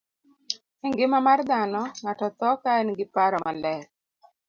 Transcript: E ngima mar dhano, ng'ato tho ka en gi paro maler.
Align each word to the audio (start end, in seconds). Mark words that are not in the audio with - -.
E 0.85 0.87
ngima 0.91 1.17
mar 1.27 1.39
dhano, 1.49 1.81
ng'ato 2.01 2.27
tho 2.39 2.49
ka 2.63 2.71
en 2.81 2.89
gi 2.97 3.05
paro 3.15 3.37
maler. 3.45 3.83